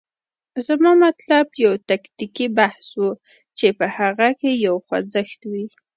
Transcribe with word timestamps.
زما 0.67 0.91
مطلب 1.05 1.45
یو 1.63 1.73
تکتیکي 1.89 2.47
بحث 2.57 2.87
و، 3.01 3.03
چې 3.57 3.67
په 3.77 3.85
هغه 3.97 4.29
کې 4.39 4.51
یو 4.65 4.75
خوځښت 4.85 5.41
وي. 5.51 5.65